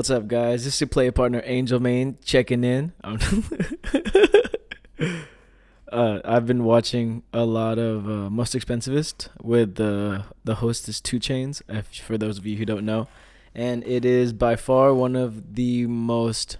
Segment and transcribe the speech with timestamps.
[0.00, 0.64] What's up, guys?
[0.64, 2.94] This is your play partner Angel Main checking in.
[5.92, 11.02] uh, I've been watching a lot of uh, Most Expensivest with the the host is
[11.02, 11.60] 2 Chainz.
[12.00, 13.08] For those of you who don't know,
[13.54, 16.56] and it is by far one of the most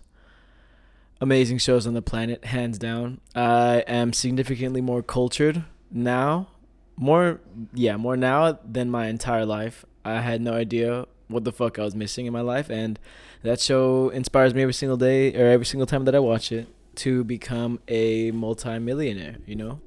[1.18, 3.22] amazing shows on the planet, hands down.
[3.34, 6.48] I am significantly more cultured now,
[6.94, 7.40] more
[7.72, 9.86] yeah, more now than my entire life.
[10.04, 12.98] I had no idea what the fuck I was missing in my life, and
[13.42, 16.68] that show inspires me every single day or every single time that I watch it
[16.96, 19.36] to become a multi-millionaire.
[19.46, 19.80] You know.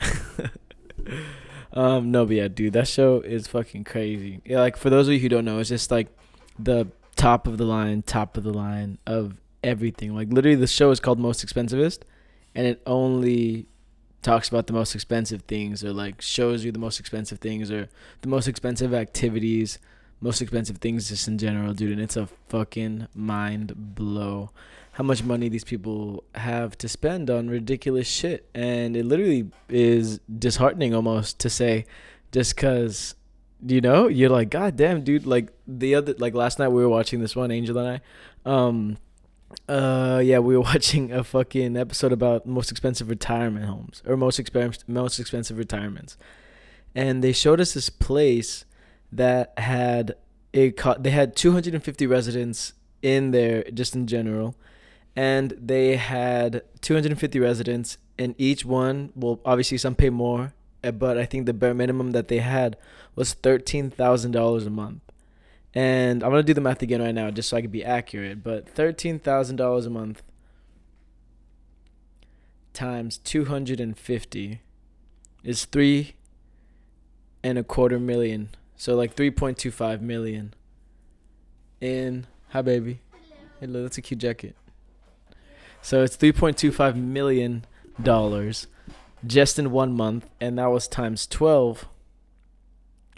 [1.72, 4.40] um, no, but yeah, dude, that show is fucking crazy.
[4.44, 6.08] Yeah, like for those of you who don't know, it's just like
[6.58, 10.14] the top of the line, top of the line of everything.
[10.14, 12.00] Like literally, the show is called Most Expensivest,
[12.54, 13.66] and it only
[14.22, 17.88] talks about the most expensive things, or like shows you the most expensive things, or
[18.22, 19.78] the most expensive activities,
[20.24, 21.92] most expensive things just in general, dude.
[21.92, 24.50] And it's a fucking mind blow
[24.92, 30.20] how much money these people have to spend on ridiculous shit, and it literally is
[30.38, 31.84] disheartening almost to say,
[32.32, 33.16] just because
[33.66, 36.88] you know you're like god damn dude like the other like last night we were
[36.88, 38.98] watching this one angel and i um
[39.68, 44.38] uh yeah we were watching a fucking episode about most expensive retirement homes or most
[44.38, 46.18] expensive most expensive retirements
[46.94, 48.66] and they showed us this place
[49.14, 50.16] that had
[50.54, 54.56] a they had 250 residents in there just in general
[55.14, 61.16] and they had 250 residents and each one well obviously some pay more eh, but
[61.16, 62.76] i think the bare minimum that they had
[63.14, 65.00] was $13000 a month.
[65.74, 67.84] And i'm going to do the math again right now just so i can be
[67.84, 70.22] accurate but $13000 a month
[72.72, 74.60] times 250
[75.44, 76.14] is three
[77.44, 80.54] and a quarter million so like 3.25 million
[81.80, 83.00] in hi baby
[83.60, 84.56] hello that's a cute jacket
[85.82, 87.64] so it's 3.25 million
[88.02, 88.66] dollars
[89.26, 91.86] just in one month, and that was times 12.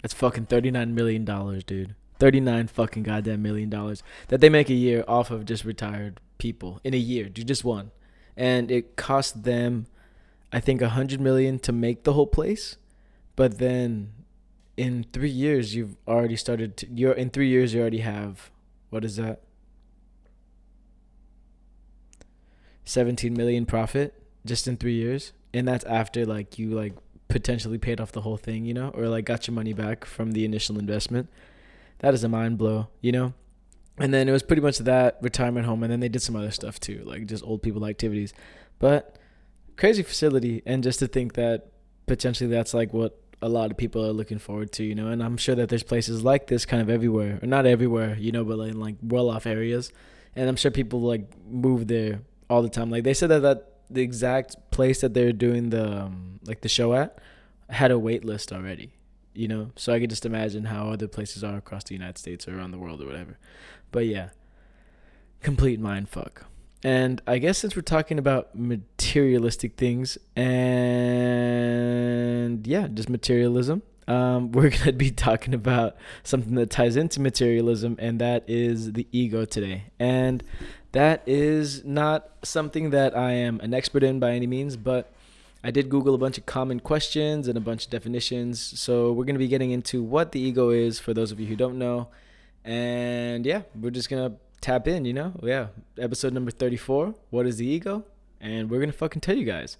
[0.01, 1.95] That's fucking 39 million dollars, dude.
[2.19, 6.81] 39 fucking goddamn million dollars that they make a year off of just retired people
[6.83, 7.91] in a year, dude, just one.
[8.35, 9.85] And it cost them
[10.51, 12.77] I think a 100 million to make the whole place,
[13.35, 14.13] but then
[14.77, 18.51] in 3 years you've already started to, you're in 3 years you already have
[18.89, 19.41] what is that?
[22.85, 24.13] 17 million profit
[24.45, 25.33] just in three years?
[25.53, 26.93] And that's after like you like
[27.27, 30.31] potentially paid off the whole thing you know or like got your money back from
[30.31, 31.29] the initial investment?
[31.99, 33.33] That is a mind blow you know?
[33.99, 36.51] And then it was pretty much that retirement home and then they did some other
[36.51, 38.33] stuff too like just old people activities.
[38.79, 39.17] But
[39.75, 41.71] crazy facility and just to think that
[42.05, 45.21] potentially that's like what a lot of people are looking forward to you know and
[45.21, 48.43] i'm sure that there's places like this kind of everywhere or not everywhere you know
[48.43, 49.91] but like, like well off areas
[50.35, 52.89] and i'm sure people like move there all the time.
[52.89, 56.69] Like they said that that the exact place that they're doing the um, like the
[56.69, 57.19] show at
[57.69, 58.91] had a wait list already.
[59.33, 62.47] You know, so I could just imagine how other places are across the United States
[62.47, 63.37] or around the world or whatever.
[63.91, 64.29] But yeah,
[65.41, 66.45] complete mind fuck.
[66.83, 71.47] And I guess since we're talking about materialistic things and
[72.67, 77.97] yeah, just materialism, um, we're going to be talking about something that ties into materialism,
[77.99, 79.85] and that is the ego today.
[79.99, 80.43] And
[80.91, 85.11] that is not something that I am an expert in by any means, but
[85.63, 88.61] I did Google a bunch of common questions and a bunch of definitions.
[88.79, 91.47] So we're going to be getting into what the ego is for those of you
[91.47, 92.07] who don't know.
[92.63, 95.33] And yeah, we're just going to tap in, you know?
[95.41, 98.05] Yeah, episode number 34 What is the ego?
[98.39, 99.77] And we're going to fucking tell you guys.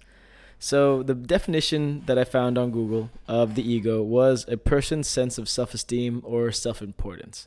[0.58, 5.38] So, the definition that I found on Google of the ego was a person's sense
[5.38, 7.46] of self esteem or self importance.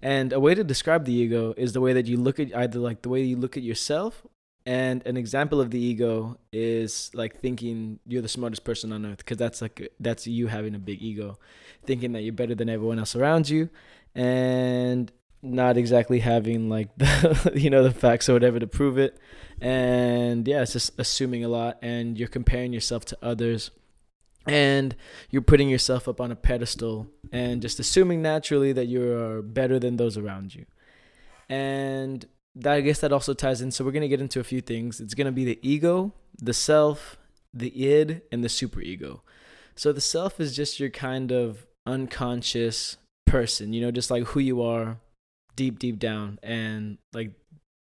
[0.00, 2.78] And a way to describe the ego is the way that you look at either
[2.78, 4.26] like the way you look at yourself
[4.66, 9.18] and an example of the ego is like thinking you're the smartest person on earth
[9.18, 11.38] because that's like that's you having a big ego,
[11.84, 13.70] thinking that you're better than everyone else around you
[14.16, 19.18] and not exactly having like the you know the facts or whatever to prove it.
[19.60, 23.70] And yeah, it's just assuming a lot and you're comparing yourself to others
[24.46, 24.94] and
[25.30, 29.96] you're putting yourself up on a pedestal and just assuming naturally that you're better than
[29.96, 30.66] those around you.
[31.48, 32.24] And
[32.54, 33.70] that, I guess that also ties in.
[33.70, 35.00] So we're gonna get into a few things.
[35.00, 37.18] It's gonna be the ego, the self,
[37.52, 39.20] the id, and the superego.
[39.74, 44.40] So the self is just your kind of unconscious person, you know, just like who
[44.40, 44.98] you are
[45.56, 47.32] deep, deep down, and like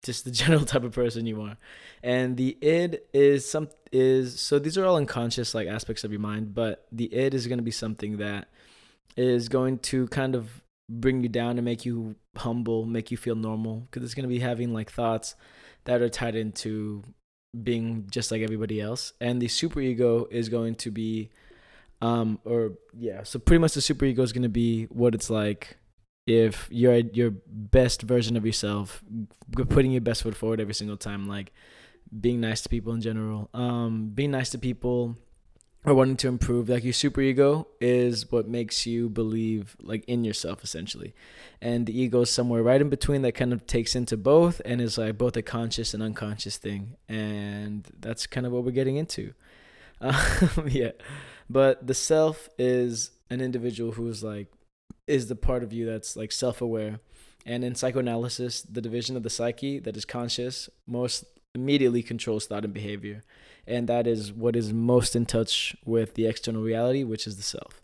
[0.04, 1.58] just the general type of person you are.
[2.04, 6.22] And the id is some is so these are all unconscious like aspects of your
[6.22, 8.50] mind, but the id is going to be something that
[9.16, 13.36] is going to kind of bring you down and make you humble, make you feel
[13.36, 15.36] normal because it's going to be having like thoughts
[15.86, 17.04] that are tied into
[17.64, 19.14] being just like everybody else.
[19.22, 21.30] And the super ego is going to be
[22.02, 25.30] um or yeah, so pretty much the super ego is going to be what it's
[25.30, 25.78] like
[26.26, 29.04] if you're your best version of yourself,
[29.70, 31.52] putting your best foot forward every single time like
[32.20, 33.50] being nice to people in general.
[33.54, 35.18] Um being nice to people
[35.86, 40.24] or wanting to improve like your super ego is what makes you believe like in
[40.24, 41.14] yourself essentially.
[41.62, 44.80] And the ego is somewhere right in between that kind of takes into both and
[44.80, 46.96] is like both a conscious and unconscious thing.
[47.10, 49.34] And that's kind of what we're getting into.
[50.02, 50.92] Um, yeah.
[51.50, 54.52] But the self is an individual who's like
[55.08, 57.00] is the part of you that's like self-aware
[57.46, 62.64] and in psychoanalysis the division of the psyche that is conscious most immediately controls thought
[62.64, 63.22] and behavior
[63.68, 67.44] and that is what is most in touch with the external reality, which is the
[67.44, 67.82] self.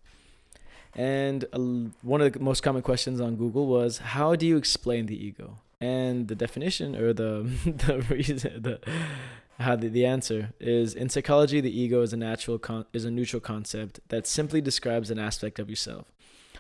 [0.95, 1.45] And
[2.01, 5.59] one of the most common questions on Google was, "How do you explain the ego?"
[5.79, 8.79] And the definition or the the reason the
[9.59, 13.11] how the, the answer is in psychology the ego is a natural con- is a
[13.11, 16.11] neutral concept that simply describes an aspect of yourself.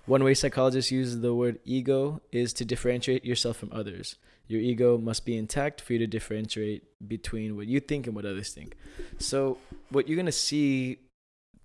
[0.05, 4.15] One way psychologists use the word ego is to differentiate yourself from others.
[4.47, 8.25] Your ego must be intact for you to differentiate between what you think and what
[8.25, 8.75] others think.
[9.19, 9.59] So,
[9.89, 10.97] what you're going to see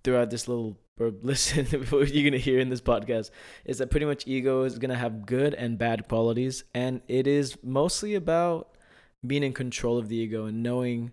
[0.03, 3.31] throughout this little or listen what you're going to hear in this podcast
[3.65, 7.27] is that pretty much ego is going to have good and bad qualities and it
[7.27, 8.77] is mostly about
[9.25, 11.11] being in control of the ego and knowing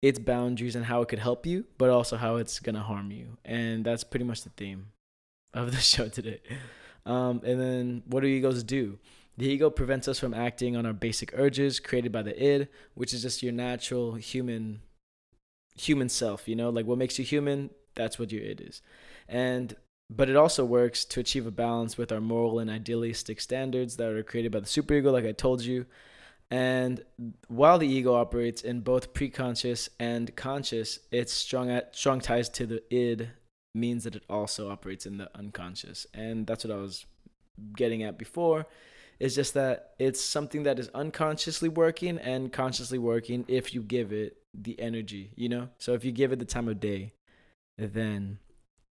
[0.00, 3.10] its boundaries and how it could help you but also how it's going to harm
[3.10, 4.86] you and that's pretty much the theme
[5.54, 6.40] of the show today
[7.06, 8.98] um, and then what do egos do
[9.38, 13.14] the ego prevents us from acting on our basic urges created by the id, which
[13.14, 14.80] is just your natural human
[15.76, 16.70] human self, you know?
[16.70, 18.82] Like what makes you human, that's what your id is.
[19.28, 19.76] And
[20.10, 24.08] but it also works to achieve a balance with our moral and idealistic standards that
[24.10, 25.86] are created by the superego like I told you.
[26.50, 27.04] And
[27.46, 32.82] while the ego operates in both preconscious and conscious, its strong strong ties to the
[32.92, 33.30] id
[33.74, 36.06] means that it also operates in the unconscious.
[36.14, 37.06] And that's what I was
[37.76, 38.66] getting at before
[39.20, 44.12] it's just that it's something that is unconsciously working and consciously working if you give
[44.12, 45.68] it the energy, you know?
[45.78, 47.14] So if you give it the time of day,
[47.76, 48.38] then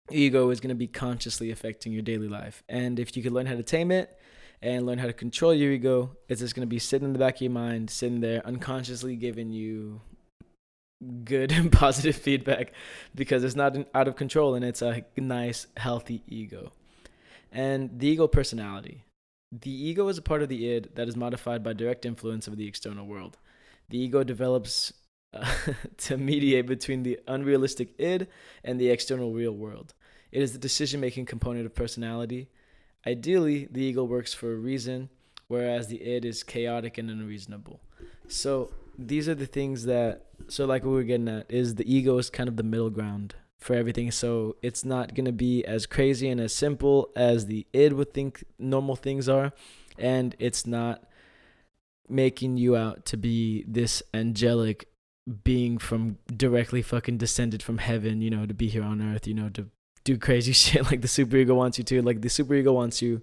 [0.10, 2.64] ego is going to be consciously affecting your daily life.
[2.70, 4.18] And if you can learn how to tame it
[4.62, 7.20] and learn how to control your ego, it's just going to be sitting in the
[7.20, 10.02] back of your mind, sitting there unconsciously giving you
[11.24, 12.74] good and positive feedback
[13.16, 16.72] because it's not out of control and it's a nice, healthy ego.
[17.52, 19.04] And the ego personality.
[19.52, 22.58] The ego is a part of the id that is modified by direct influence of
[22.58, 23.38] the external world.
[23.90, 24.92] The ego develops
[25.34, 25.46] uh,
[25.98, 28.28] to mediate between the unrealistic id
[28.64, 29.94] and the external real world.
[30.32, 32.50] It is the decision making component of personality.
[33.06, 35.10] Ideally, the ego works for a reason,
[35.48, 37.82] whereas the id is chaotic and unreasonable.
[38.28, 42.18] So, these are the things that, so like we we're getting at, is the ego
[42.18, 44.12] is kind of the middle ground for everything.
[44.12, 48.14] So it's not going to be as crazy and as simple as the id would
[48.14, 49.54] think normal things are.
[49.98, 51.04] And it's not
[52.10, 54.88] making you out to be this angelic
[55.44, 59.34] being from directly fucking descended from heaven, you know, to be here on earth, you
[59.34, 59.68] know, to
[60.04, 62.02] do crazy shit like the superego wants you to.
[62.02, 63.22] Like the superego wants you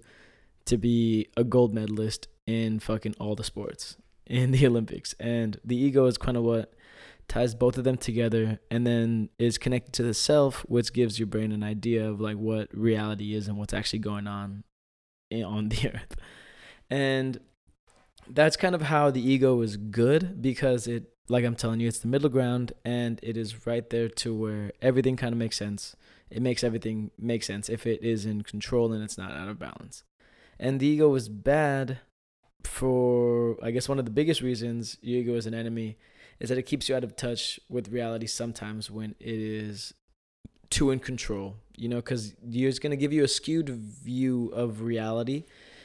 [0.65, 3.95] to be a gold medalist in fucking all the sports
[4.31, 5.13] in the Olympics.
[5.19, 6.73] And the ego is kind of what
[7.27, 11.27] ties both of them together and then is connected to the self which gives your
[11.27, 14.63] brain an idea of like what reality is and what's actually going on
[15.29, 16.15] in, on the earth.
[16.89, 17.39] And
[18.27, 21.99] that's kind of how the ego is good because it like i'm telling you it's
[21.99, 25.95] the middle ground and it is right there to where everything kind of makes sense.
[26.29, 27.67] It makes everything make sense.
[27.69, 30.03] If it is in control and it's not out of balance.
[30.59, 31.99] And the ego is bad
[32.63, 35.97] for i guess one of the biggest reasons ego is an enemy
[36.39, 39.93] is that it keeps you out of touch with reality sometimes when it is
[40.71, 44.81] too in control, you know, because it's going to give you a skewed view of
[44.81, 45.43] reality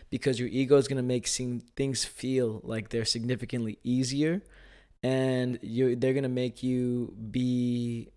[0.08, 4.40] because your ego is going to make seem, things feel like they're significantly easier
[5.02, 8.08] and you they're going to make you be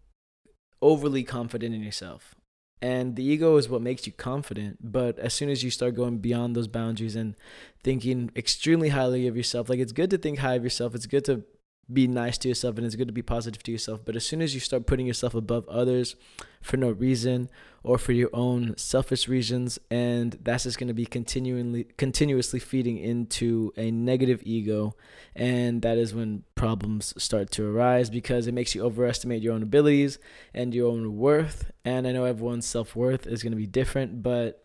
[0.81, 2.35] overly confident in yourself.
[2.81, 4.91] And the ego is what makes you confident.
[4.91, 7.35] But as soon as you start going beyond those boundaries and
[7.83, 11.25] thinking extremely highly of yourself, like it's good to think high of yourself, it's good
[11.25, 11.43] to
[11.91, 14.01] be nice to yourself and it's good to be positive to yourself.
[14.05, 16.15] But as soon as you start putting yourself above others
[16.61, 17.49] for no reason
[17.83, 22.97] or for your own selfish reasons, and that's just going to be continually continuously feeding
[22.97, 24.95] into a negative ego,
[25.35, 29.63] and that is when problems start to arise because it makes you overestimate your own
[29.63, 30.19] abilities
[30.53, 31.71] and your own worth.
[31.83, 34.63] And I know everyone's self worth is going to be different, but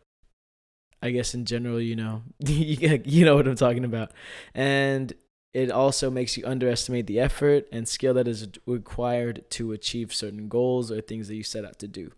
[1.01, 4.13] I guess in general, you know, you know what I'm talking about.
[4.55, 5.13] And
[5.55, 10.49] it also makes you underestimate the effort and skill that is required to achieve certain
[10.49, 12.11] goals or things that you set out to do.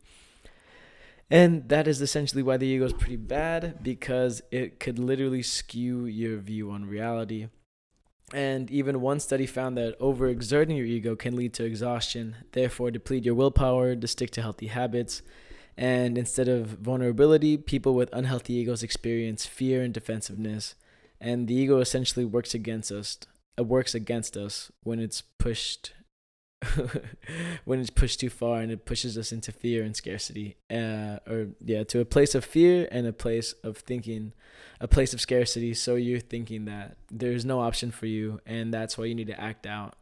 [1.30, 6.06] And that is essentially why the ego is pretty bad because it could literally skew
[6.06, 7.48] your view on reality.
[8.32, 13.24] And even one study found that overexerting your ego can lead to exhaustion, therefore, deplete
[13.24, 15.22] your willpower to stick to healthy habits.
[15.76, 20.74] And instead of vulnerability, people with unhealthy egos experience fear and defensiveness.
[21.26, 23.18] And the ego essentially works against us.
[23.58, 25.92] It works against us when it's pushed
[27.64, 31.48] when it's pushed too far and it pushes us into fear and scarcity uh, or
[31.62, 34.32] yeah to a place of fear and a place of thinking
[34.80, 38.96] a place of scarcity so you're thinking that there's no option for you and that's
[38.96, 39.96] why you need to act out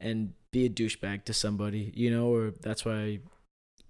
[0.00, 3.18] and be a douchebag to somebody you know or that's why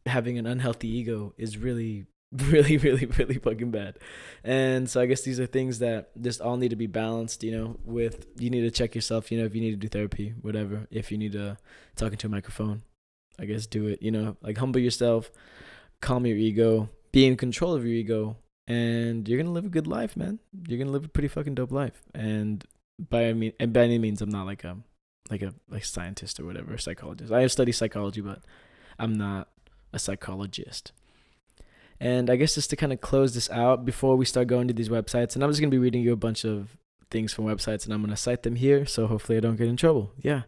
[0.07, 2.05] having an unhealthy ego is really
[2.49, 3.99] really really really fucking bad.
[4.45, 7.53] And so i guess these are things that just all need to be balanced you
[7.53, 10.35] know with you need to check yourself you know if you need to do therapy
[10.43, 11.57] whatever if you need to
[11.97, 12.83] talk into a microphone
[13.39, 15.31] i guess do it you know like humble yourself
[16.01, 18.37] calm your ego be in control of your ego
[18.69, 20.39] and you're gonna live a good life man.
[20.69, 22.03] You're gonna live a pretty fucking dope life.
[22.15, 22.65] And
[22.99, 24.77] by I mean and by any means i'm not like a
[25.31, 27.33] like a like scientist or whatever psychologist.
[27.33, 28.43] I have studied psychology but
[28.99, 29.49] i'm not
[29.93, 30.93] a psychologist
[32.01, 34.75] and I guess just to kind of close this out before we start going to
[34.75, 36.77] these websites, and I'm just going to be reading you a bunch of
[37.11, 38.87] things from websites and I'm going to cite them here.
[38.87, 40.13] So hopefully I don't get in trouble.
[40.21, 40.43] Yeah.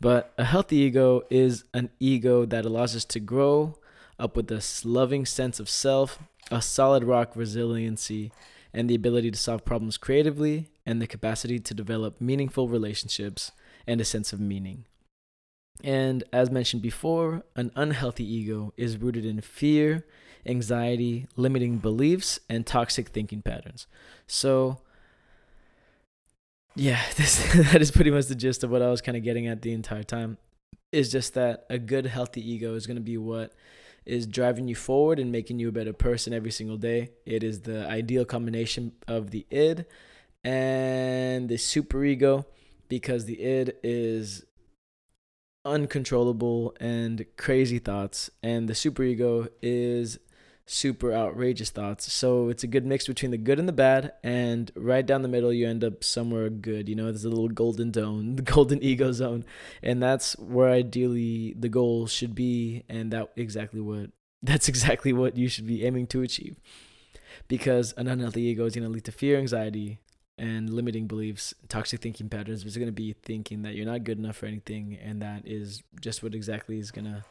[0.00, 3.78] But a healthy ego is an ego that allows us to grow
[4.18, 6.18] up with this loving sense of self,
[6.50, 8.32] a solid rock resiliency,
[8.72, 13.52] and the ability to solve problems creatively, and the capacity to develop meaningful relationships
[13.86, 14.84] and a sense of meaning.
[15.84, 20.04] And as mentioned before, an unhealthy ego is rooted in fear
[20.46, 23.86] anxiety, limiting beliefs, and toxic thinking patterns.
[24.26, 24.78] So,
[26.74, 29.46] yeah, this that is pretty much the gist of what I was kind of getting
[29.46, 30.38] at the entire time.
[30.90, 33.52] Is just that a good, healthy ego is going to be what
[34.06, 37.10] is driving you forward and making you a better person every single day.
[37.26, 39.84] It is the ideal combination of the id
[40.42, 42.46] and the superego
[42.88, 44.46] because the id is
[45.64, 50.18] uncontrollable and crazy thoughts and the superego is
[50.68, 52.12] super outrageous thoughts.
[52.12, 55.28] So it's a good mix between the good and the bad, and right down the
[55.28, 56.88] middle, you end up somewhere good.
[56.88, 59.44] You know, there's a little golden zone, the golden ego zone,
[59.82, 64.10] and that's where ideally the goal should be, and that exactly what
[64.42, 66.56] that's exactly what you should be aiming to achieve.
[67.48, 69.98] Because an unhealthy ego is going to lead to fear, anxiety,
[70.38, 72.64] and limiting beliefs, toxic thinking patterns.
[72.64, 75.82] It's going to be thinking that you're not good enough for anything, and that is
[76.00, 77.24] just what exactly is going to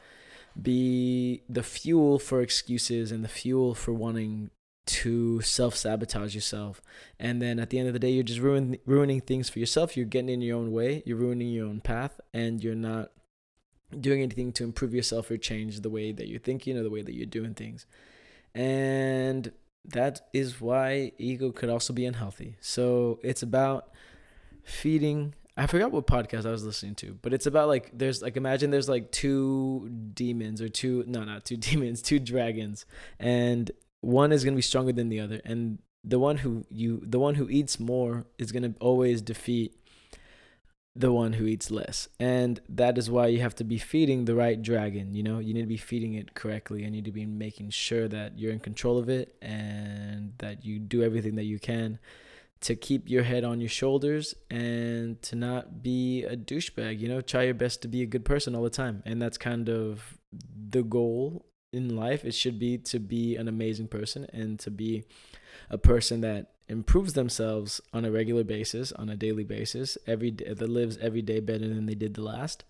[0.59, 4.49] be the fuel for excuses and the fuel for wanting
[4.85, 6.81] to self sabotage yourself.
[7.19, 9.95] And then at the end of the day, you're just ruin, ruining things for yourself.
[9.95, 13.11] You're getting in your own way, you're ruining your own path, and you're not
[13.97, 17.01] doing anything to improve yourself or change the way that you're thinking or the way
[17.01, 17.85] that you're doing things.
[18.55, 19.51] And
[19.87, 22.57] that is why ego could also be unhealthy.
[22.59, 23.89] So it's about
[24.63, 28.37] feeding I forgot what podcast I was listening to, but it's about like there's like
[28.37, 32.85] imagine there's like two demons or two no not two demons, two dragons,
[33.19, 37.17] and one is gonna be stronger than the other, and the one who you the
[37.17, 39.75] one who eats more is gonna always defeat
[40.99, 42.09] the one who eats less.
[42.19, 45.39] And that is why you have to be feeding the right dragon, you know?
[45.39, 48.37] You need to be feeding it correctly and you need to be making sure that
[48.39, 51.99] you're in control of it and that you do everything that you can
[52.61, 56.99] to keep your head on your shoulders and to not be a douchebag.
[56.99, 59.03] You know, try your best to be a good person all the time.
[59.05, 60.17] And that's kind of
[60.69, 62.25] the goal in life.
[62.25, 65.03] It should be to be an amazing person and to be
[65.69, 70.53] a person that improves themselves on a regular basis, on a daily basis, every day,
[70.53, 72.63] that lives every day better than they did the last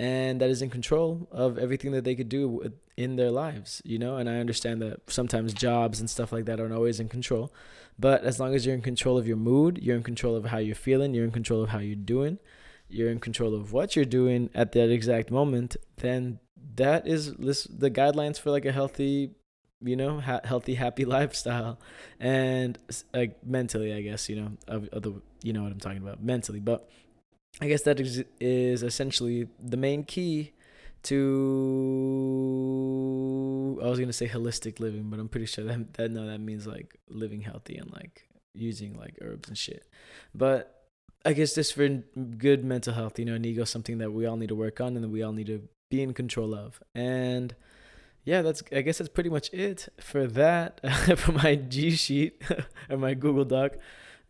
[0.00, 3.98] and that is in control of everything that they could do in their lives, you
[3.98, 4.16] know.
[4.16, 7.52] And I understand that sometimes jobs and stuff like that aren't always in control,
[7.98, 10.56] but as long as you're in control of your mood, you're in control of how
[10.56, 12.38] you're feeling, you're in control of how you're doing,
[12.88, 16.40] you're in control of what you're doing at that exact moment, then
[16.76, 19.32] that is the guidelines for like a healthy,
[19.82, 21.78] you know, ha- healthy, happy lifestyle,
[22.18, 22.78] and
[23.12, 26.22] like mentally, I guess, you know, of, of the, you know what I'm talking about,
[26.22, 26.88] mentally, but
[27.60, 30.52] I guess that is, is essentially the main key
[31.02, 31.16] to
[33.82, 36.66] I was gonna say holistic living, but I'm pretty sure that that no that means
[36.66, 39.86] like living healthy and like using like herbs and shit.
[40.34, 40.84] But
[41.24, 44.26] I guess just for good mental health, you know, an ego is something that we
[44.26, 46.82] all need to work on and that we all need to be in control of.
[46.94, 47.54] And
[48.24, 50.80] yeah, that's I guess that's pretty much it for that
[51.18, 52.42] for my G sheet
[52.90, 53.72] or my Google Doc.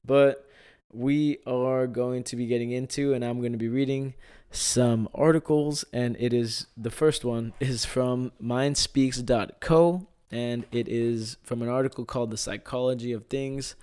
[0.04, 0.46] But
[0.92, 4.14] we are going to be getting into and I'm going to be reading
[4.50, 11.62] some articles and it is the first one is from mindspeaks.co and it is from
[11.62, 13.74] an article called The Psychology of Things: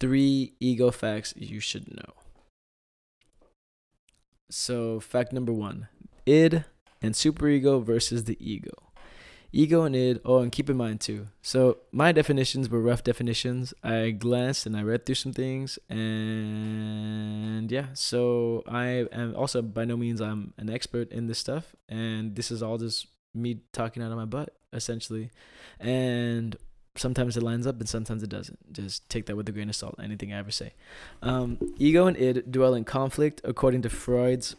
[0.00, 2.14] 3 ego facts you should know.
[4.50, 5.88] So, fact number 1,
[6.26, 6.64] id
[7.02, 8.83] and superego versus the ego
[9.54, 10.20] ego and id.
[10.24, 11.28] Oh, and keep in mind too.
[11.40, 13.72] So my definitions were rough definitions.
[13.82, 17.86] I glanced and I read through some things, and yeah.
[17.94, 22.50] So I am also by no means I'm an expert in this stuff, and this
[22.50, 25.30] is all just me talking out of my butt essentially,
[25.78, 26.56] and
[26.96, 28.72] sometimes it lines up and sometimes it doesn't.
[28.72, 29.96] Just take that with a grain of salt.
[30.02, 30.74] Anything I ever say.
[31.22, 34.56] Um, ego and id dwell in conflict according to Freud's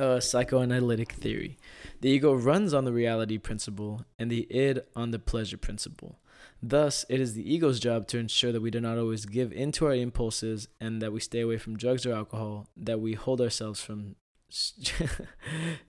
[0.00, 1.58] uh, psychoanalytic theory.
[2.00, 6.18] The ego runs on the reality principle and the id on the pleasure principle.
[6.62, 9.72] Thus, it is the ego's job to ensure that we do not always give in
[9.72, 13.40] to our impulses and that we stay away from drugs or alcohol, that we hold
[13.40, 14.16] ourselves from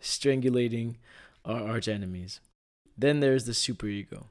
[0.02, 0.96] strangulating
[1.46, 2.40] our arch enemies.
[2.98, 4.26] Then there is the superego,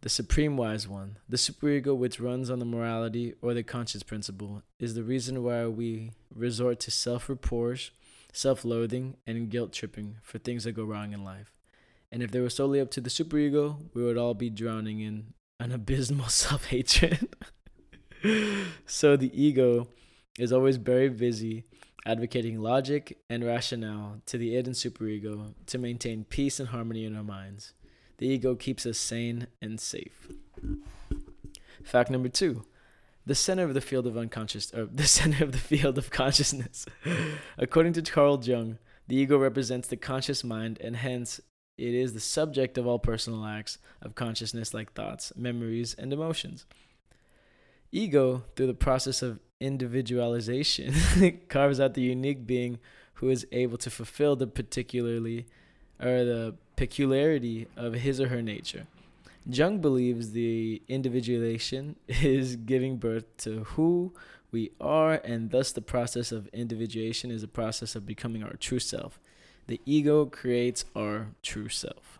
[0.00, 1.18] the supreme wise one.
[1.28, 5.66] The superego, which runs on the morality or the conscience principle, is the reason why
[5.66, 7.92] we resort to self reproach
[8.36, 11.52] self loathing, and guilt tripping for things that go wrong in life.
[12.12, 15.32] And if they were solely up to the superego, we would all be drowning in
[15.58, 17.34] an abysmal self hatred.
[18.86, 19.88] so the ego
[20.38, 21.64] is always very busy
[22.04, 27.16] advocating logic and rationale to the id and superego to maintain peace and harmony in
[27.16, 27.72] our minds.
[28.18, 30.28] The ego keeps us sane and safe.
[31.82, 32.64] Fact number two
[33.26, 36.86] the center of the field of unconscious or the center of the field of consciousness.
[37.58, 38.78] According to Carl Jung,
[39.08, 41.40] the ego represents the conscious mind and hence
[41.76, 46.64] it is the subject of all personal acts of consciousness like thoughts, memories, and emotions.
[47.92, 50.94] Ego, through the process of individualization,
[51.48, 52.78] carves out the unique being
[53.14, 55.46] who is able to fulfill the particularly
[56.00, 58.86] or the peculiarity of his or her nature.
[59.48, 64.12] Jung believes the individuation is giving birth to who
[64.50, 68.78] we are, and thus the process of individuation is a process of becoming our true
[68.78, 69.20] self.
[69.66, 72.18] The ego creates our true self.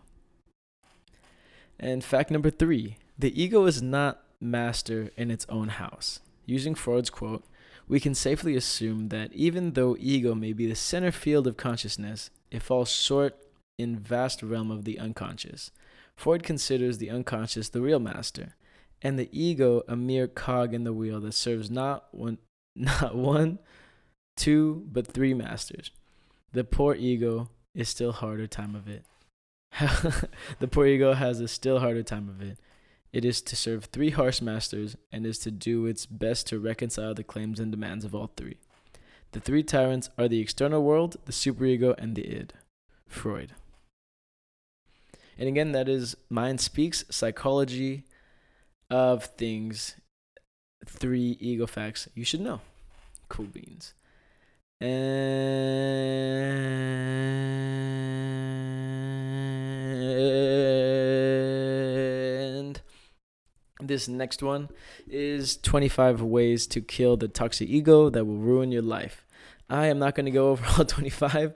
[1.79, 6.21] And fact number three the ego is not master in its own house.
[6.45, 7.45] Using Freud's quote,
[7.89, 12.31] we can safely assume that even though ego may be the center field of consciousness,
[12.51, 13.37] it falls short
[13.79, 15.71] in vast realm of the unconscious.
[16.17, 18.55] Freud considers the unconscious the real master,
[19.03, 22.39] and the ego a mere cog in the wheel that serves not one,
[22.75, 23.59] not one,
[24.37, 25.91] two, but three masters.
[26.53, 29.05] The poor ego is still harder time of it.
[30.59, 32.59] the poor ego has a still harder time of it.
[33.13, 37.15] It is to serve three harsh masters and is to do its best to reconcile
[37.15, 38.57] the claims and demands of all three.
[39.33, 42.55] The three tyrants are the external world, the superego, and the id.
[43.07, 43.53] Freud.
[45.39, 48.05] And again, that is Mind Speaks Psychology
[48.91, 49.97] of Things.
[50.87, 52.61] Three ego facts you should know.
[53.29, 53.93] Cool beans.
[54.81, 54.91] And
[63.83, 64.69] this next one
[65.07, 69.27] is 25 ways to kill the toxic ego that will ruin your life.
[69.69, 71.55] I am not going to go over all 25,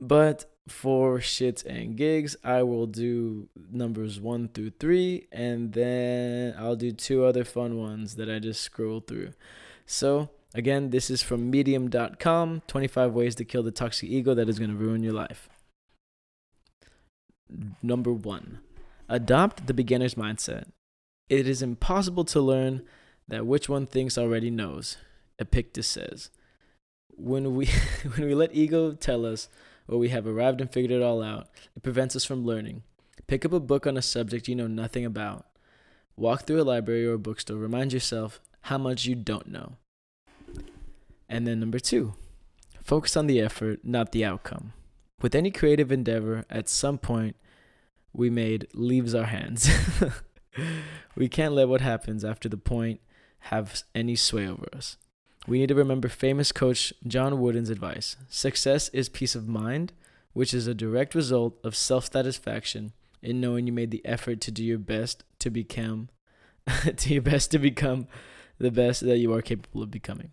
[0.00, 6.76] but for shits and gigs, I will do numbers one through three, and then I'll
[6.76, 9.32] do two other fun ones that I just scroll through.
[9.86, 14.58] So, again, this is from medium.com 25 ways to kill the toxic ego that is
[14.58, 15.48] going to ruin your life.
[17.82, 18.60] Number one,
[19.08, 20.66] adopt the beginner's mindset.
[21.28, 22.82] It is impossible to learn
[23.26, 24.96] that which one thinks already knows,
[25.38, 26.30] Epictetus says.
[27.10, 27.66] When we,
[28.14, 29.48] when we let ego tell us,
[29.88, 31.48] or we have arrived and figured it all out.
[31.76, 32.82] It prevents us from learning.
[33.26, 35.46] Pick up a book on a subject you know nothing about.
[36.16, 37.56] Walk through a library or a bookstore.
[37.56, 39.76] Remind yourself how much you don't know.
[41.28, 42.14] And then number two,
[42.82, 44.74] focus on the effort, not the outcome.
[45.20, 47.36] With any creative endeavor, at some point,
[48.12, 49.68] we made leaves our hands.
[51.16, 53.00] we can't let what happens after the point
[53.46, 54.96] have any sway over us.
[55.46, 59.92] We need to remember famous coach John Wooden's advice success is peace of mind,
[60.32, 64.50] which is a direct result of self satisfaction in knowing you made the effort to
[64.50, 66.08] do your best to become
[66.96, 68.06] to your best to become
[68.58, 70.30] the best that you are capable of becoming.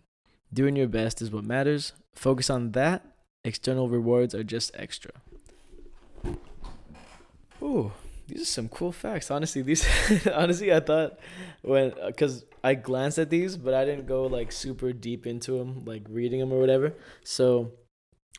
[0.52, 1.92] Doing your best is what matters.
[2.14, 3.04] Focus on that.
[3.44, 5.12] External rewards are just extra.
[7.62, 7.92] Ooh,
[8.30, 9.30] these are some cool facts.
[9.30, 9.84] Honestly, these
[10.34, 11.18] honestly I thought
[11.62, 15.58] when uh, because I glanced at these, but I didn't go like super deep into
[15.58, 16.94] them, like reading them or whatever.
[17.24, 17.72] So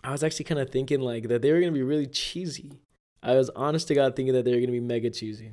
[0.03, 2.79] I was actually kind of thinking like that they were gonna be really cheesy.
[3.21, 5.51] I was honest to God thinking that they were gonna be mega cheesy.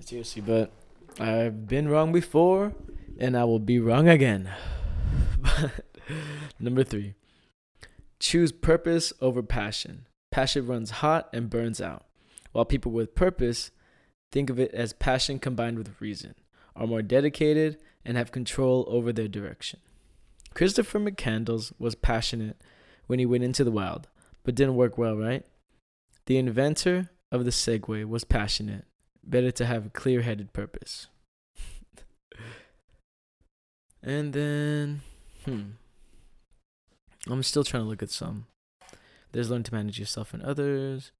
[0.00, 0.72] Seriously, but
[1.20, 2.72] I've been wrong before,
[3.18, 4.50] and I will be wrong again.
[6.58, 7.14] number three,
[8.20, 10.06] choose purpose over passion.
[10.30, 12.06] Passion runs hot and burns out,
[12.52, 13.70] while people with purpose
[14.30, 16.34] think of it as passion combined with reason,
[16.76, 19.80] are more dedicated, and have control over their direction.
[20.54, 22.60] Christopher McCandless was passionate
[23.06, 24.08] when he went into the wild,
[24.44, 25.44] but didn't work well, right?
[26.26, 28.84] The inventor of the Segway was passionate.
[29.22, 31.08] Better to have a clear headed purpose.
[34.02, 35.02] and then,
[35.44, 35.62] hmm.
[37.26, 38.46] I'm still trying to look at some.
[39.32, 41.12] There's learn to manage yourself and others.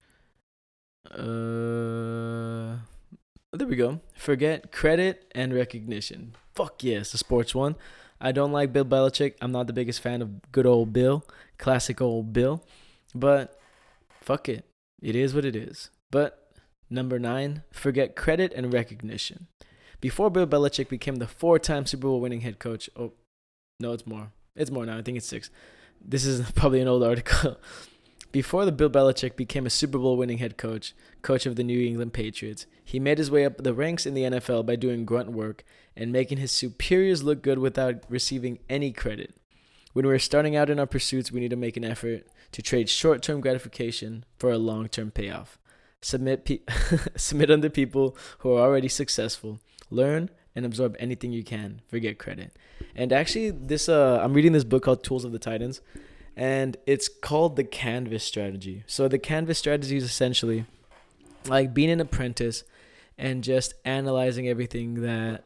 [1.10, 2.78] Uh,
[3.52, 4.00] there we go.
[4.14, 6.34] Forget credit and recognition.
[6.54, 7.76] Fuck yes, the sports one.
[8.20, 9.34] I don't like Bill Belichick.
[9.40, 11.24] I'm not the biggest fan of good old Bill,
[11.56, 12.64] classic old Bill.
[13.14, 13.58] But
[14.20, 14.64] fuck it.
[15.00, 15.90] It is what it is.
[16.10, 16.52] But
[16.90, 19.46] number nine, forget credit and recognition.
[20.00, 23.12] Before Bill Belichick became the four time Super Bowl winning head coach, oh,
[23.80, 24.32] no, it's more.
[24.56, 24.98] It's more now.
[24.98, 25.50] I think it's six.
[26.00, 27.58] This is probably an old article.
[28.32, 31.80] Before the Bill Belichick became a Super Bowl winning head coach, coach of the New
[31.80, 35.32] England Patriots, he made his way up the ranks in the NFL by doing grunt
[35.32, 35.64] work
[35.96, 39.34] and making his superiors look good without receiving any credit.
[39.94, 42.88] When we're starting out in our pursuits, we need to make an effort to trade
[42.90, 45.58] short term gratification for a long term payoff.
[46.02, 46.60] Submit, pe-
[47.16, 49.58] submit under people who are already successful.
[49.90, 51.80] Learn and absorb anything you can.
[51.88, 52.54] Forget credit.
[52.94, 55.80] And actually, this uh, I'm reading this book called Tools of the Titans
[56.38, 58.84] and it's called the canvas strategy.
[58.86, 60.66] So the canvas strategy is essentially
[61.48, 62.62] like being an apprentice
[63.18, 65.44] and just analyzing everything that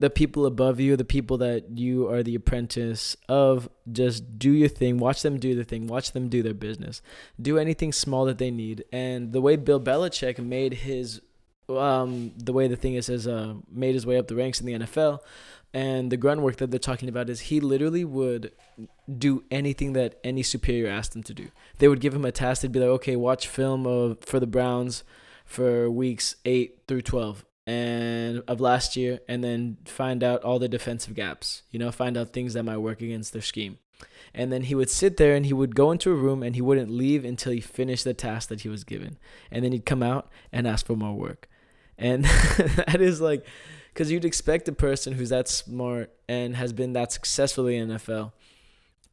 [0.00, 4.68] the people above you, the people that you are the apprentice of, just do your
[4.68, 4.96] thing.
[4.96, 5.86] Watch them do the thing.
[5.88, 7.02] Watch them do their business.
[7.40, 8.84] Do anything small that they need.
[8.90, 11.20] And the way Bill Belichick made his,
[11.68, 14.66] um, the way the thing is, has uh, made his way up the ranks in
[14.66, 15.20] the NFL
[15.74, 18.52] and the grunt work that they're talking about is he literally would
[19.18, 21.48] do anything that any superior asked him to do.
[21.78, 22.62] They would give him a task.
[22.62, 25.04] They'd be like, okay, watch film of for the Browns
[25.44, 30.68] for weeks eight through twelve and of last year, and then find out all the
[30.68, 31.62] defensive gaps.
[31.70, 33.78] You know, find out things that might work against their scheme.
[34.32, 36.62] And then he would sit there and he would go into a room and he
[36.62, 39.18] wouldn't leave until he finished the task that he was given.
[39.50, 41.47] And then he'd come out and ask for more work.
[41.98, 42.24] And
[42.86, 43.44] that is like
[43.92, 48.32] because you'd expect a person who's that smart and has been that successful in NFL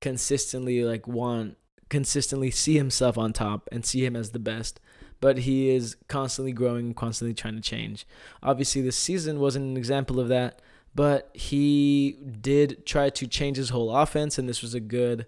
[0.01, 1.57] consistently like want
[1.89, 4.79] consistently see himself on top and see him as the best.
[5.21, 8.05] But he is constantly growing constantly trying to change.
[8.43, 10.61] Obviously this season wasn't an example of that
[10.95, 15.25] but he did try to change his whole offense and this was a good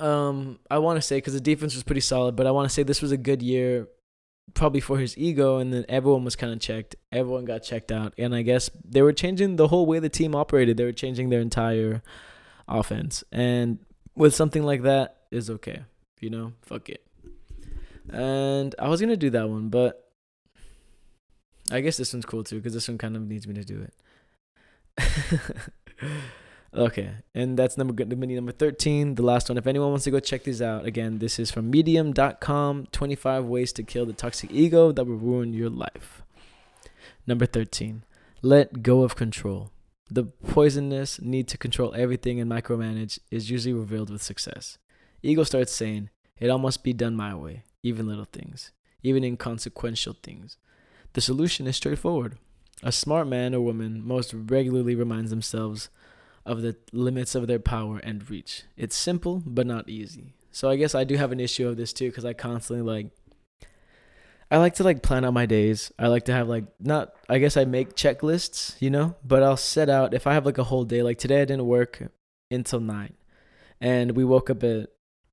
[0.00, 2.74] um i want to say because the defense was pretty solid but i want to
[2.74, 3.88] say this was a good year
[4.52, 6.96] probably for his ego and then everyone was kind of checked.
[7.10, 8.14] Everyone got checked out.
[8.18, 10.76] And i guess they were changing the whole way the team operated.
[10.76, 12.02] They were changing their entire
[12.68, 13.24] offense.
[13.32, 13.78] And
[14.14, 15.84] with something like that is okay
[16.24, 16.52] you know?
[16.62, 17.06] Fuck it.
[18.10, 20.10] And i was gonna do that one but
[21.70, 23.86] i guess this one's cool too because this one kind of needs me to do
[24.98, 25.40] it
[26.76, 29.56] Okay, and that's number mini number 13, the last one.
[29.56, 33.72] If anyone wants to go check these out, again, this is from medium.com 25 ways
[33.74, 36.22] to kill the toxic ego that will ruin your life.
[37.28, 38.02] Number 13,
[38.42, 39.70] let go of control.
[40.10, 44.78] The poisonous need to control everything and micromanage is usually revealed with success.
[45.22, 46.10] Ego starts saying,
[46.40, 50.56] It all must be done my way, even little things, even inconsequential things.
[51.12, 52.36] The solution is straightforward.
[52.82, 55.88] A smart man or woman most regularly reminds themselves
[56.46, 58.64] of the limits of their power and reach.
[58.76, 60.34] It's simple, but not easy.
[60.50, 63.10] So I guess I do have an issue of this too because I constantly like
[64.50, 65.90] I like to like plan out my days.
[65.98, 69.56] I like to have like not I guess I make checklists, you know, but I'll
[69.56, 72.02] set out if I have like a whole day like today I didn't work
[72.50, 73.14] until 9.
[73.80, 74.90] And we woke up at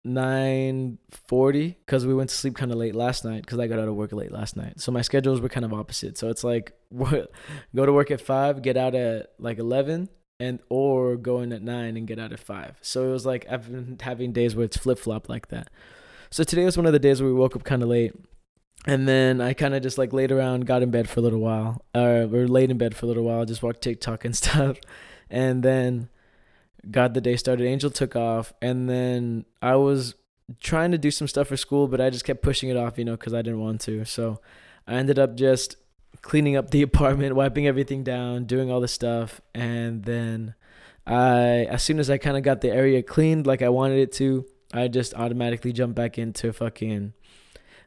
[0.07, 3.87] 9:40 cuz we went to sleep kind of late last night cuz I got out
[3.87, 4.79] of work late last night.
[4.79, 6.17] So my schedules were kind of opposite.
[6.17, 6.73] So it's like
[7.75, 10.09] go to work at 5, get out at like 11
[10.41, 12.75] and or go in at nine and get out at five.
[12.81, 15.69] So it was like I've been having days where it's flip flop like that.
[16.31, 18.13] So today was one of the days where we woke up kind of late,
[18.87, 21.39] and then I kind of just like laid around, got in bed for a little
[21.39, 24.79] while, or we're laid in bed for a little while, just watched TikTok and stuff,
[25.29, 26.09] and then
[26.89, 27.67] got the day started.
[27.67, 30.15] Angel took off, and then I was
[30.59, 33.05] trying to do some stuff for school, but I just kept pushing it off, you
[33.05, 34.05] know, because I didn't want to.
[34.05, 34.41] So
[34.87, 35.75] I ended up just
[36.21, 40.55] cleaning up the apartment, wiping everything down, doing all the stuff, and then
[41.05, 44.11] I, as soon as I kind of got the area cleaned like I wanted it
[44.13, 47.13] to, I just automatically jumped back into fucking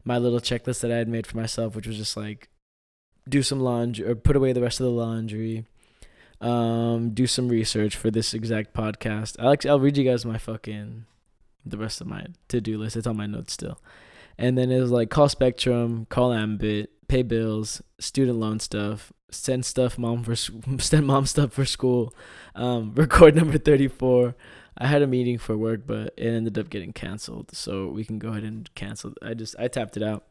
[0.05, 2.49] my little checklist that I had made for myself, which was just like
[3.29, 5.65] do some laundry or put away the rest of the laundry,
[6.41, 9.39] um, do some research for this exact podcast.
[9.39, 11.07] Alex, I'll read you guys my fucking
[11.65, 12.97] the rest of my to do list.
[12.97, 13.81] It's on my notes still.
[14.37, 19.65] And then it was like call Spectrum, call Ambit, pay bills, student loan stuff, send
[19.65, 20.37] stuff mom for
[20.79, 22.15] send mom stuff for school,
[22.55, 24.35] um, record number thirty four.
[24.77, 27.55] I had a meeting for work, but it ended up getting canceled.
[27.55, 29.15] So we can go ahead and cancel.
[29.23, 30.25] I just I tapped it out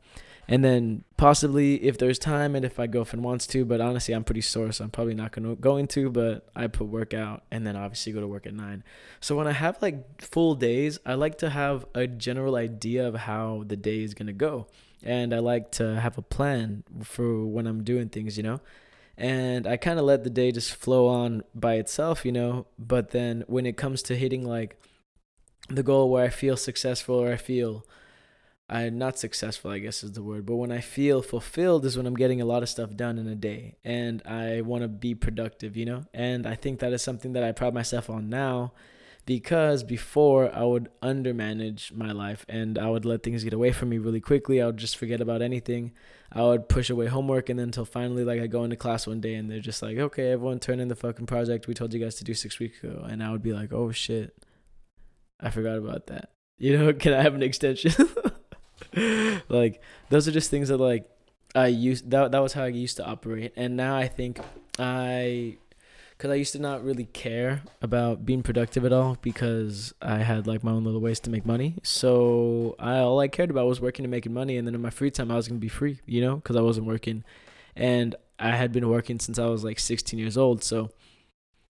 [0.48, 4.24] and then possibly if there's time and if my girlfriend wants to but honestly i'm
[4.24, 7.66] pretty sore so i'm probably not gonna going to but i put work out and
[7.66, 8.84] then obviously go to work at nine
[9.20, 13.16] so when i have like full days i like to have a general idea of
[13.16, 14.68] how the day is gonna go
[15.04, 18.60] and i like to have a plan for when i'm doing things you know?
[19.18, 22.68] And i kind of let the day just flow on by itself you know?
[22.80, 24.80] But then when it comes to hitting like
[25.70, 27.86] the goal where i feel successful or i feel
[28.70, 32.08] I'm not successful, I guess is the word, but when I feel fulfilled is when
[32.08, 33.76] I'm getting a lot of stuff done in a day.
[33.84, 36.06] And I want to be productive, you know?
[36.14, 38.72] And I think that is something that I pride myself on now
[39.26, 43.90] because before I would undermanage my life and I would let things get away from
[43.90, 44.62] me really quickly.
[44.62, 45.94] I would just forget about anything.
[46.32, 49.22] I would push away homework and then until finally like I go into class one
[49.22, 52.00] day and they're just like, "Okay, everyone turn in the fucking project we told you
[52.00, 54.36] guys to do 6 weeks ago." And I would be like, "Oh shit.
[55.40, 57.94] I forgot about that." You know, can I have an extension?
[59.50, 61.10] like those are just things that like
[61.56, 64.40] I used that that was how I used to operate, and now I think
[64.80, 65.58] I,
[66.24, 70.48] cause I used to not really care about being productive at all because I had
[70.48, 71.76] like my own little ways to make money.
[71.84, 74.90] So I all I cared about was working and making money, and then in my
[74.90, 77.26] free time I was gonna be free, you know, cause I wasn't working,
[77.76, 80.64] and I had been working since I was like 16 years old.
[80.64, 80.92] So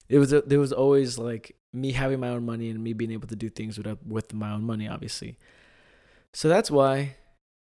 [0.08, 3.28] it was there was always like me having my own money and me being able
[3.30, 5.40] to do things with uh, with my own money, obviously.
[6.32, 7.16] So that's why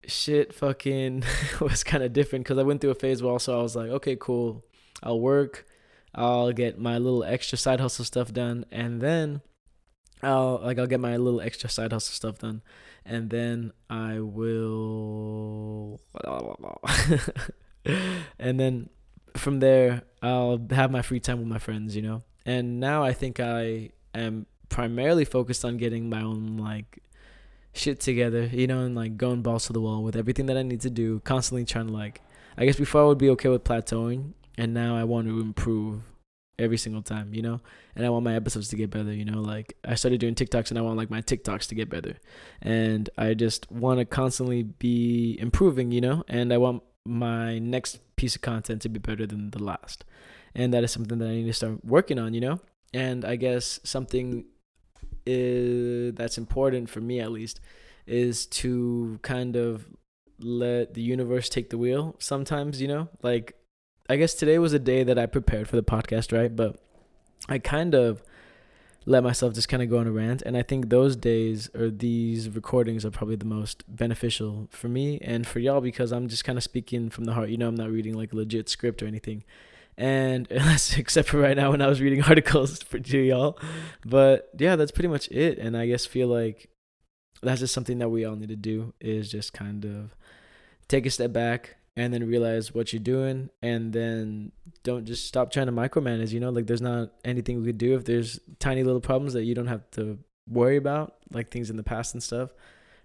[0.06, 1.24] shit fucking
[1.60, 3.90] was kind of different because I went through a phase where also I was like,
[3.90, 4.64] okay, cool,
[5.02, 5.66] I'll work,
[6.14, 9.42] I'll get my little extra side hustle stuff done, and then
[10.22, 12.62] I'll like I'll get my little extra side hustle stuff done,
[13.04, 16.00] and then I will,
[18.38, 18.90] and then
[19.36, 22.22] from there I'll have my free time with my friends, you know.
[22.44, 26.98] And now I think I am primarily focused on getting my own like
[27.72, 30.62] shit together, you know, and like going balls to the wall with everything that I
[30.62, 32.20] need to do, constantly trying to like
[32.58, 36.02] I guess before I would be okay with plateauing and now I want to improve
[36.58, 37.60] every single time, you know?
[37.96, 39.40] And I want my episodes to get better, you know?
[39.40, 42.16] Like I started doing TikToks and I want like my TikToks to get better.
[42.60, 46.24] And I just want to constantly be improving, you know?
[46.28, 50.04] And I want my next piece of content to be better than the last.
[50.54, 52.60] And that is something that I need to start working on, you know?
[52.92, 54.44] And I guess something
[55.26, 57.60] is that's important for me at least
[58.06, 59.86] is to kind of
[60.38, 63.54] let the universe take the wheel sometimes you know like
[64.10, 66.76] i guess today was a day that i prepared for the podcast right but
[67.48, 68.22] i kind of
[69.06, 71.90] let myself just kind of go on a rant and i think those days or
[71.90, 76.44] these recordings are probably the most beneficial for me and for y'all because i'm just
[76.44, 79.06] kind of speaking from the heart you know i'm not reading like legit script or
[79.06, 79.42] anything
[80.00, 80.48] and
[80.96, 83.58] except for right now when I was reading articles for to y'all.
[84.04, 85.58] But yeah, that's pretty much it.
[85.58, 86.70] And I guess feel like
[87.42, 90.16] that's just something that we all need to do is just kind of
[90.88, 95.52] take a step back and then realize what you're doing and then don't just stop
[95.52, 98.82] trying to micromanage, you know, like there's not anything we could do if there's tiny
[98.82, 102.22] little problems that you don't have to worry about, like things in the past and
[102.22, 102.54] stuff,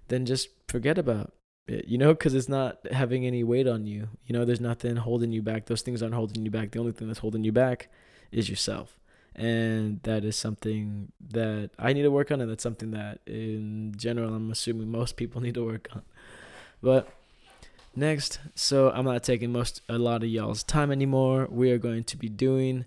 [0.07, 1.33] then just forget about
[1.67, 4.07] it, you know, because it's not having any weight on you.
[4.27, 5.65] You know, there's nothing holding you back.
[5.65, 6.71] Those things aren't holding you back.
[6.71, 7.89] The only thing that's holding you back
[8.31, 8.97] is yourself.
[9.35, 12.39] And that is something that I need to work on.
[12.39, 16.03] And that's something that, in general, I'm assuming most people need to work on.
[16.81, 17.09] But
[17.97, 21.47] next, so I'm not taking most, a lot of y'all's time anymore.
[21.49, 22.85] We are going to be doing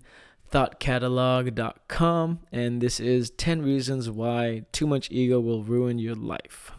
[0.51, 2.39] thoughtcatalog.com.
[2.51, 6.71] And this is 10 reasons why too much ego will ruin your life.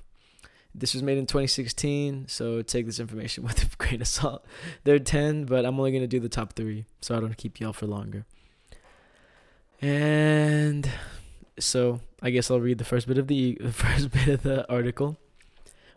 [0.74, 4.44] This was made in 2016, so take this information with a grain of salt.
[4.84, 7.36] There are 10, but I'm only going to do the top three, so I don't
[7.36, 8.24] keep y'all for longer.
[9.80, 10.88] And
[11.58, 14.70] so I guess I'll read the first bit of the, the first bit of the
[14.70, 15.18] article.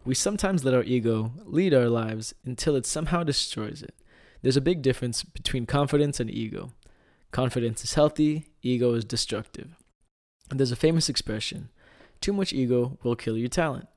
[0.06, 3.96] We sometimes let our ego lead our lives until it somehow destroys it.
[4.42, 6.74] There's a big difference between confidence and ego.
[7.32, 9.76] Confidence is healthy, ego is destructive.
[10.50, 11.70] There's a famous expression
[12.24, 13.90] too much ego will kill your talent.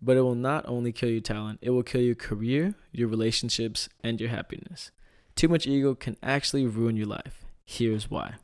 [0.00, 3.88] But it will not only kill your talent, it will kill your career, your relationships,
[4.04, 4.92] and your happiness.
[5.34, 7.44] Too much ego can actually ruin your life.
[7.64, 8.34] Here's why.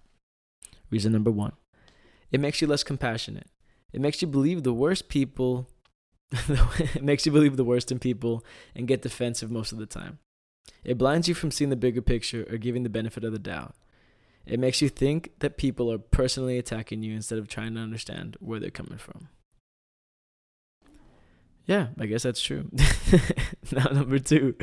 [0.90, 1.52] Reason number one
[2.32, 3.46] it makes you less compassionate.
[3.92, 5.68] It makes you believe the worst people,
[6.32, 10.18] it makes you believe the worst in people and get defensive most of the time.
[10.84, 13.74] It blinds you from seeing the bigger picture or giving the benefit of the doubt.
[14.46, 18.36] It makes you think that people are personally attacking you instead of trying to understand
[18.40, 19.28] where they're coming from.
[21.66, 22.70] Yeah, I guess that's true.
[23.72, 24.56] now, number two,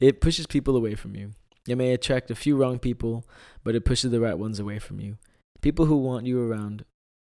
[0.00, 1.30] it pushes people away from you.
[1.68, 3.24] It may attract a few wrong people,
[3.64, 5.16] but it pushes the right ones away from you.
[5.62, 6.84] People who want you around,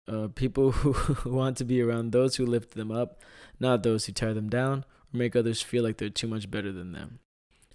[0.09, 3.21] uh, people who want to be around those who lift them up,
[3.61, 6.73] not those who tear them down or make others feel like they're too much better
[6.73, 7.18] than them.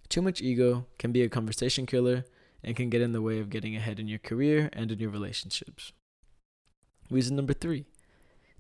[0.09, 2.25] Too much ego can be a conversation killer
[2.63, 5.09] and can get in the way of getting ahead in your career and in your
[5.09, 5.91] relationships.
[7.09, 7.85] Reason number three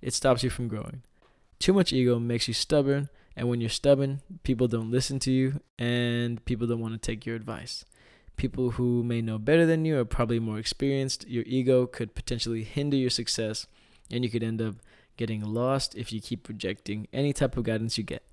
[0.01, 1.01] it stops you from growing.
[1.59, 3.07] Too much ego makes you stubborn,
[3.37, 7.25] and when you're stubborn, people don't listen to you and people don't want to take
[7.25, 7.85] your advice.
[8.35, 11.27] People who may know better than you are probably more experienced.
[11.27, 13.67] Your ego could potentially hinder your success,
[14.11, 14.75] and you could end up
[15.17, 18.23] getting lost if you keep rejecting any type of guidance you get.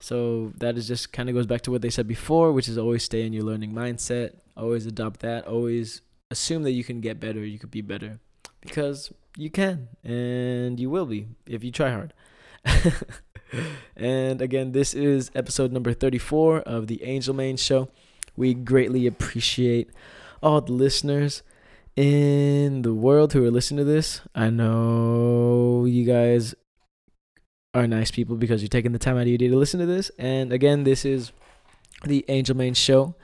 [0.00, 2.78] So that is just kind of goes back to what they said before, which is
[2.78, 7.20] always stay in your learning mindset, always adopt that, always assume that you can get
[7.20, 8.18] better, you could be better
[8.60, 12.12] because you can and you will be if you try hard.
[13.96, 17.88] and again, this is episode number 34 of the Angel Main Show.
[18.36, 19.90] We greatly appreciate
[20.42, 21.42] all the listeners
[21.96, 24.20] in the world who are listening to this.
[24.34, 26.54] I know you guys
[27.74, 29.86] are nice people because you're taking the time out of your day to listen to
[29.86, 30.10] this.
[30.18, 31.32] And again, this is
[32.04, 33.14] the Angel Main Show.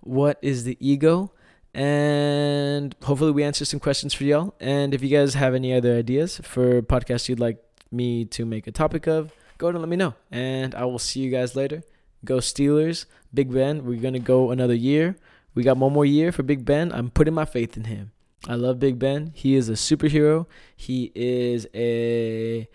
[0.00, 1.32] What is the ego?
[1.74, 4.54] And hopefully, we answer some questions for y'all.
[4.58, 8.66] And if you guys have any other ideas for podcasts you'd like me to make
[8.66, 10.14] a topic of, go ahead and let me know.
[10.30, 11.82] And I will see you guys later.
[12.24, 13.06] Go Steelers.
[13.32, 15.16] Big Ben, we're going to go another year.
[15.54, 16.92] We got one more year for Big Ben.
[16.92, 18.12] I'm putting my faith in him.
[18.46, 19.32] I love Big Ben.
[19.34, 20.46] He is a superhero.
[20.76, 22.68] He is a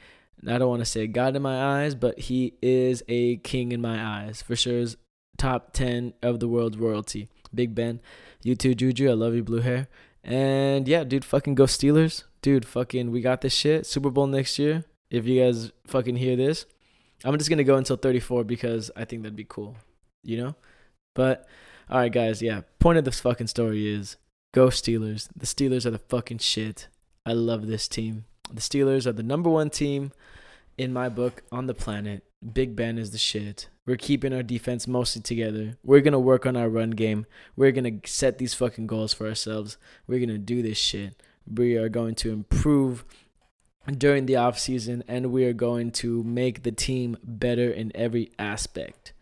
[0.48, 3.82] I don't want to say God in my eyes, but he is a king in
[3.82, 4.42] my eyes.
[4.42, 4.98] For sure is
[5.38, 7.30] top 10 of the world's royalty.
[7.54, 8.02] Big Ben.
[8.42, 9.10] You too, Juju.
[9.10, 9.88] I love you, blue hair.
[10.24, 12.24] And yeah, dude, fucking go Steelers.
[12.42, 13.86] Dude, fucking, we got this shit.
[13.86, 14.84] Super Bowl next year.
[15.10, 16.66] If you guys fucking hear this,
[17.24, 19.78] I'm just to go until 34 because I think that'd be cool,
[20.24, 20.56] you know?
[21.16, 21.48] But,
[21.90, 22.62] all right, guys, yeah.
[22.80, 24.18] Point of this fucking story is
[24.54, 25.30] go Steelers.
[25.36, 26.88] The Steelers are the fucking shit.
[27.26, 28.26] I love this team.
[28.52, 30.12] The Steelers are the number one team
[30.78, 32.24] in my book on the planet.
[32.54, 33.70] Big Ben is the shit.
[33.86, 35.78] We're keeping our defense mostly together.
[35.84, 37.26] We're going to work on our run game.
[37.56, 39.78] We're going to set these fucking goals for ourselves.
[40.08, 41.22] We're going to do this shit.
[41.50, 43.06] We are going to improve
[43.92, 49.14] during the offseason and we are going to make the team better in every aspect.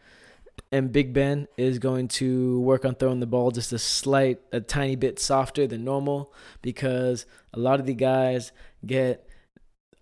[0.71, 4.61] And Big Ben is going to work on throwing the ball just a slight, a
[4.61, 8.51] tiny bit softer than normal because a lot of the guys
[8.85, 9.27] get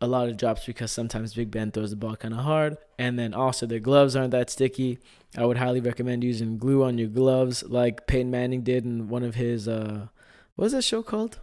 [0.01, 2.77] a lot of drops because sometimes Big Ben throws the ball kind of hard.
[2.97, 4.99] And then also their gloves aren't that sticky.
[5.37, 9.23] I would highly recommend using glue on your gloves like Peyton Manning did in one
[9.23, 10.07] of his, uh,
[10.55, 11.39] what was that show called?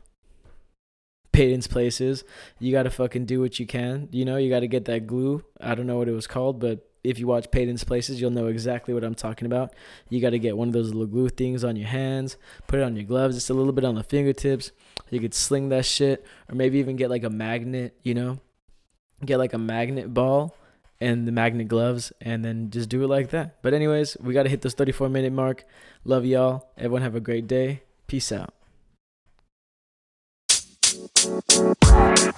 [1.36, 2.24] Peyton's Places.
[2.58, 4.08] You got to fucking do what you can.
[4.10, 5.44] You know, you got to get that glue.
[5.60, 8.46] I don't know what it was called, but if you watch Peyton's Places, you'll know
[8.46, 9.74] exactly what I'm talking about.
[10.08, 12.82] You got to get one of those little glue things on your hands, put it
[12.84, 14.72] on your gloves, just a little bit on the fingertips.
[15.10, 18.40] You could sling that shit, or maybe even get like a magnet, you know,
[19.22, 20.56] get like a magnet ball
[21.02, 23.60] and the magnet gloves, and then just do it like that.
[23.60, 25.66] But, anyways, we got to hit this 34 minute mark.
[26.02, 26.70] Love y'all.
[26.78, 27.82] Everyone have a great day.
[28.06, 28.55] Peace out.
[31.96, 32.35] You